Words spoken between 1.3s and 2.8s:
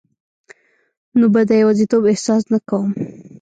به د یوازیتوب احساس نه